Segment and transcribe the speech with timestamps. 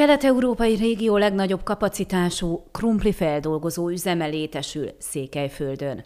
[0.00, 6.04] Kelet-európai régió legnagyobb kapacitású krumpli feldolgozó üzeme létesül Székelyföldön.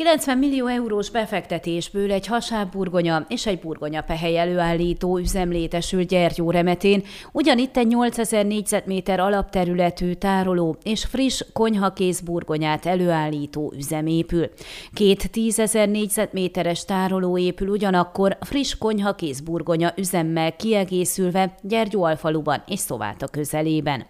[0.00, 7.02] 90 millió eurós befektetésből egy hasábburgonya és egy burgonyapehely előállító üzem létesült Gyergyó remetén,
[7.32, 14.50] ugyanitt egy 8000 négyzetméter alapterületű tároló és friss konyhakész burgonyát előállító üzem épül.
[14.94, 23.26] Két 10 négyzetméteres tároló épül ugyanakkor friss konyhakész burgonya üzemmel kiegészülve Gyergyó alfaluban és Szováta
[23.26, 24.06] közelében.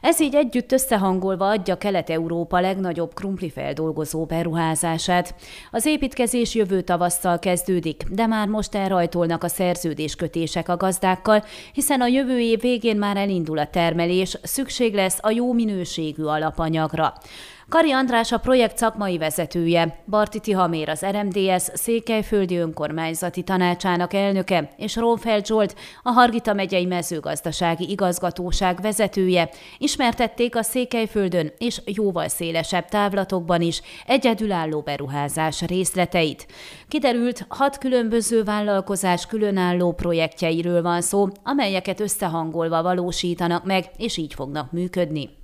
[0.00, 5.27] Ez így együtt összehangolva adja Kelet-Európa legnagyobb krumplifeldolgozó beruházását,
[5.70, 12.06] az építkezés jövő tavasszal kezdődik, de már most elrajtolnak a szerződéskötések a gazdákkal, hiszen a
[12.06, 17.14] jövő év végén már elindul a termelés, szükség lesz a jó minőségű alapanyagra.
[17.70, 24.96] Kari András a projekt szakmai vezetője, Barti Tihamér az RMDS Székelyföldi Önkormányzati Tanácsának elnöke, és
[24.96, 33.60] Rónfeld Zsolt, a Hargita megyei mezőgazdasági igazgatóság vezetője ismertették a Székelyföldön és jóval szélesebb távlatokban
[33.60, 36.46] is egyedülálló beruházás részleteit.
[36.88, 44.72] Kiderült, hat különböző vállalkozás különálló projektjeiről van szó, amelyeket összehangolva valósítanak meg, és így fognak
[44.72, 45.37] működni.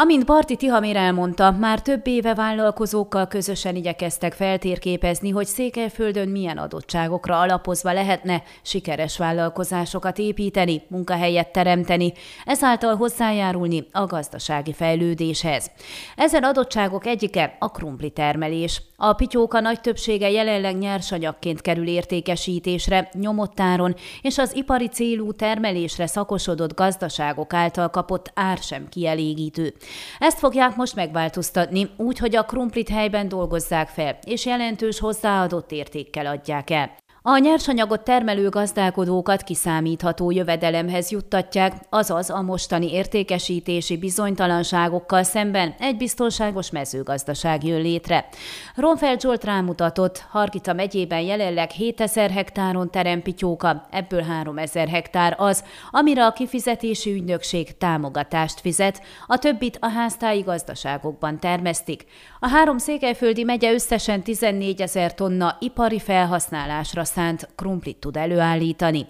[0.00, 7.40] Amint Barti Tihamér elmondta, már több éve vállalkozókkal közösen igyekeztek feltérképezni, hogy Székelyföldön milyen adottságokra
[7.40, 12.12] alapozva lehetne sikeres vállalkozásokat építeni, munkahelyet teremteni,
[12.44, 15.70] ezáltal hozzájárulni a gazdasági fejlődéshez.
[16.16, 18.82] Ezen adottságok egyike a krumpli termelés.
[18.96, 26.74] A pityóka nagy többsége jelenleg nyersanyagként kerül értékesítésre, nyomottáron, és az ipari célú termelésre szakosodott
[26.74, 29.74] gazdaságok által kapott ár sem kielégítő.
[30.18, 36.26] Ezt fogják most megváltoztatni, úgy, hogy a krumplit helyben dolgozzák fel, és jelentős hozzáadott értékkel
[36.26, 36.96] adják el.
[37.30, 46.70] A nyersanyagot termelő gazdálkodókat kiszámítható jövedelemhez juttatják, azaz a mostani értékesítési bizonytalanságokkal szemben egy biztonságos
[46.70, 48.28] mezőgazdaság jön létre.
[48.74, 56.26] Ronfeld Zsolt rámutatott, Hargita megyében jelenleg 7000 hektáron terem pityóka, ebből 3000 hektár az, amire
[56.26, 62.04] a kifizetési ügynökség támogatást fizet, a többit a háztáji gazdaságokban termesztik.
[62.40, 69.06] A három székelyföldi megye összesen 14 ezer tonna ipari felhasználásra szánt krumplit tud előállítani.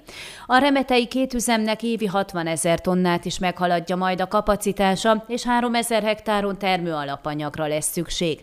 [0.47, 5.75] A remetei két üzemnek évi 60 ezer tonnát is meghaladja majd a kapacitása, és 3
[5.75, 8.41] ezer hektáron termőalapanyagra lesz szükség.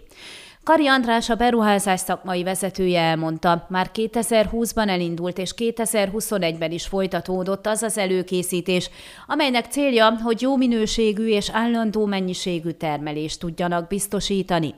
[0.63, 7.81] Kari András a beruházás szakmai vezetője elmondta, már 2020-ban elindult és 2021-ben is folytatódott az
[7.81, 8.89] az előkészítés,
[9.27, 14.73] amelynek célja, hogy jó minőségű és állandó mennyiségű termelést tudjanak biztosítani.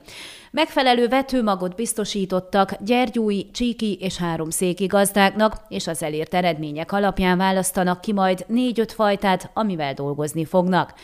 [0.58, 8.12] Megfelelő vetőmagot biztosítottak gyergyúi, csíki és háromszéki gazdáknak, és az elért eredmények alapján választanak ki
[8.12, 10.94] majd négy-öt fajtát, amivel dolgozni fognak.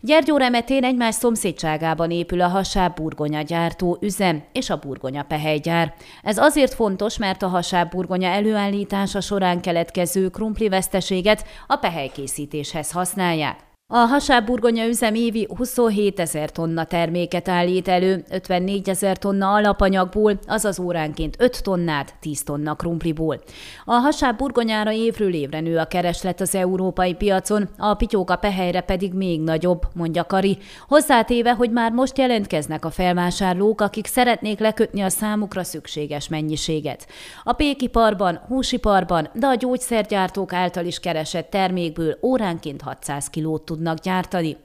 [0.00, 5.94] Gyergyó remetén egymás szomszédságában épül a hasább burgonya gyártó üzem és a burgonya pehelygyár.
[6.22, 13.69] Ez azért fontos, mert a hasább burgonya előállítása során keletkező krumpli veszteséget a pehelykészítéshez használják.
[13.92, 20.78] A hasábburgonya üzem évi 27 ezer tonna terméket állít elő, 54 ezer tonna alapanyagból, azaz
[20.78, 23.40] óránként 5 tonnát, 10 tonna krumpliból.
[23.84, 29.40] A hasábburgonyára évről évre nő a kereslet az európai piacon, a pityóka pehelyre pedig még
[29.40, 30.58] nagyobb, mondja Kari,
[30.88, 37.06] hozzátéve, hogy már most jelentkeznek a felvásárlók, akik szeretnék lekötni a számukra szükséges mennyiséget.
[37.44, 43.98] A pékiparban, húsiparban, de a gyógyszergyártók által is keresett termékből óránként 600 kilót tud tudnak
[43.98, 44.56] gyártani.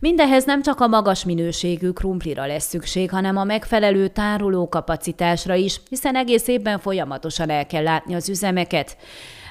[0.00, 6.16] Mindehhez nem csak a magas minőségű krumplira lesz szükség, hanem a megfelelő tárolókapacitásra is, hiszen
[6.16, 8.96] egész évben folyamatosan el kell látni az üzemeket.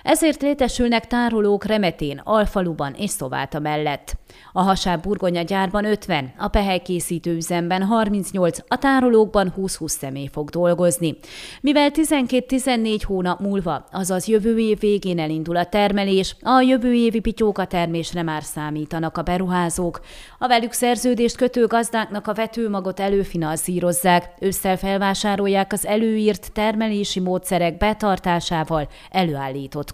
[0.06, 4.18] Ezért létesülnek tárolók Remetén, Alfaluban és Szováta mellett.
[4.54, 11.18] A hasább burgonya gyárban 50, a pehelykészítő üzemben 38, a tárolókban 20-20 személy fog dolgozni.
[11.62, 17.66] Mivel 12-14 hónap múlva, azaz jövő év végén elindul a termelés, a jövő évi pityóka
[17.66, 20.00] termésre már számítanak a beruházók.
[20.40, 28.88] A velük szerződést kötő gazdáknak a vetőmagot előfinanszírozzák, ősszel felvásárolják az előírt termelési módszerek betartásával
[29.10, 29.94] előállított